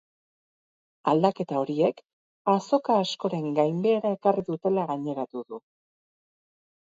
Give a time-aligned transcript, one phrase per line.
[1.11, 1.99] Aldaketa horiek
[2.53, 5.61] azoka askoren ganbehera ekarri dutela gaineratu du.